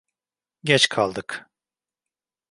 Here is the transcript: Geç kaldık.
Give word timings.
Geç 0.63 0.89
kaldık. 0.89 1.49